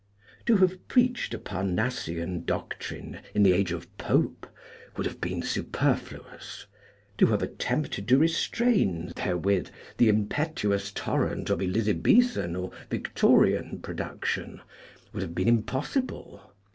To 0.47 0.57
have 0.57 0.87
preached 0.87 1.35
a 1.35 1.37
Parnassian 1.37 2.43
doctrine 2.45 3.19
in 3.35 3.43
the 3.43 3.53
age 3.53 3.71
of 3.71 3.85
Pope 3.99 4.47
would 4.97 5.05
have 5.05 5.21
been 5.21 5.43
superfluous: 5.43 6.65
to 7.19 7.27
have 7.27 7.43
attempted 7.43 8.07
to 8.07 8.17
restrain 8.17 9.13
therewith 9.15 9.69
the 9.97 10.09
impetuous 10.09 10.91
tor 10.91 11.25
rent 11.27 11.51
of 11.51 11.61
Elizabethan 11.61 12.55
or 12.55 12.71
Victorian 12.89 13.77
production 13.83 14.59
would 15.13 15.21
have 15.21 15.35
been 15.35 15.47
impossible. 15.47 16.51